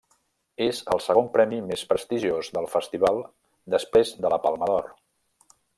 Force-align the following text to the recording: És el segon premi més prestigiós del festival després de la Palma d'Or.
És 0.67 0.77
el 0.93 1.01
segon 1.07 1.27
premi 1.35 1.59
més 1.73 1.83
prestigiós 1.91 2.49
del 2.57 2.69
festival 2.73 3.23
després 3.77 4.19
de 4.25 4.33
la 4.35 4.45
Palma 4.47 4.71
d'Or. 4.73 4.91